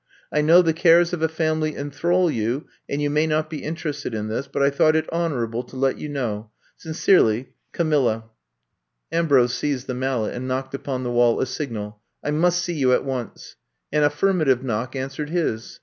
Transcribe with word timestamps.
I 0.31 0.41
know 0.41 0.63
the 0.63 0.73
cares 0.73 1.13
of 1.13 1.21
a 1.21 1.27
family 1.27 1.75
enthrall 1.77 2.31
you 2.31 2.65
and 2.89 2.99
you 3.03 3.11
may 3.11 3.27
not 3.27 3.51
be 3.51 3.61
interested 3.63 4.15
in 4.15 4.29
this, 4.29 4.47
but 4.47 4.63
I 4.63 4.71
thought 4.71 4.95
it 4.95 5.05
honorable 5.13 5.61
to 5.65 5.75
let 5.75 5.99
you 5.99 6.09
know. 6.09 6.49
Sincerely, 6.75 7.49
^^Camhja." 7.71 7.85
98 7.85 7.85
I'VE 7.85 8.01
COMB 8.01 8.07
TO 8.07 8.23
STAY 9.11 9.17
Ambrose 9.19 9.53
seized 9.53 9.85
the 9.85 9.93
mallet 9.93 10.33
and 10.33 10.47
knocked 10.47 10.73
upon 10.73 11.03
the 11.03 11.11
wall 11.11 11.39
a 11.39 11.45
signal: 11.45 11.99
I 12.23 12.31
must 12.31 12.63
see 12.63 12.73
you 12.73 12.91
at 12.93 13.05
once.'' 13.05 13.57
An 13.91 14.01
aflSrmative 14.01 14.63
knock 14.63 14.95
answered 14.95 15.29
his. 15.29 15.79